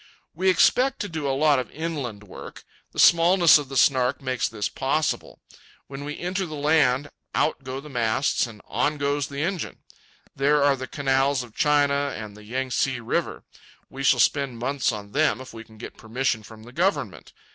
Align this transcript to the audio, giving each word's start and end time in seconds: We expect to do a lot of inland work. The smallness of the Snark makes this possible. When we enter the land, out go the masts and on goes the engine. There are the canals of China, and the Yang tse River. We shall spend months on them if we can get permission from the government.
We 0.33 0.49
expect 0.49 0.99
to 1.01 1.07
do 1.07 1.27
a 1.29 1.37
lot 1.37 1.59
of 1.59 1.69
inland 1.69 2.23
work. 2.23 2.63
The 2.91 2.97
smallness 2.97 3.59
of 3.59 3.69
the 3.69 3.77
Snark 3.77 4.19
makes 4.19 4.49
this 4.49 4.67
possible. 4.67 5.43
When 5.85 6.03
we 6.03 6.17
enter 6.17 6.47
the 6.47 6.55
land, 6.55 7.11
out 7.35 7.63
go 7.63 7.79
the 7.79 7.87
masts 7.87 8.47
and 8.47 8.63
on 8.65 8.97
goes 8.97 9.27
the 9.27 9.43
engine. 9.43 9.83
There 10.35 10.63
are 10.63 10.75
the 10.75 10.87
canals 10.87 11.43
of 11.43 11.53
China, 11.53 12.11
and 12.17 12.35
the 12.35 12.43
Yang 12.43 12.71
tse 12.71 12.99
River. 12.99 13.43
We 13.91 14.01
shall 14.03 14.19
spend 14.19 14.57
months 14.57 14.91
on 14.91 15.11
them 15.11 15.39
if 15.39 15.53
we 15.53 15.63
can 15.63 15.77
get 15.77 15.97
permission 15.97 16.41
from 16.41 16.63
the 16.63 16.73
government. 16.73 17.31